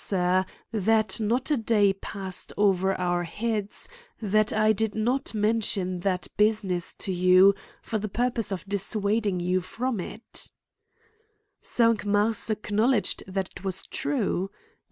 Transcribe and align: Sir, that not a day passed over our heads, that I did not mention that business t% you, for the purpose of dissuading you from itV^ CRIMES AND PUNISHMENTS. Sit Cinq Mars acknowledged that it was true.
Sir, 0.03 0.47
that 0.71 1.19
not 1.21 1.51
a 1.51 1.57
day 1.57 1.93
passed 1.93 2.53
over 2.57 2.99
our 2.99 3.21
heads, 3.23 3.87
that 4.19 4.51
I 4.51 4.73
did 4.73 4.95
not 4.95 5.35
mention 5.35 5.99
that 5.99 6.27
business 6.37 6.95
t% 6.95 7.15
you, 7.15 7.53
for 7.83 7.99
the 7.99 8.09
purpose 8.09 8.51
of 8.51 8.65
dissuading 8.67 9.39
you 9.39 9.61
from 9.61 9.97
itV^ 9.99 9.99
CRIMES 9.99 10.09
AND 10.09 10.29
PUNISHMENTS. 10.33 10.49
Sit 11.61 11.67
Cinq 11.75 12.05
Mars 12.07 12.49
acknowledged 12.49 13.23
that 13.27 13.49
it 13.51 13.63
was 13.63 13.83
true. 13.85 14.49